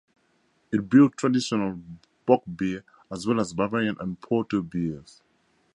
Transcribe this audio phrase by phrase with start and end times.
[0.71, 1.79] It brewed traditional
[2.25, 5.21] Bock beer, as well as Bavarian and Porter beers.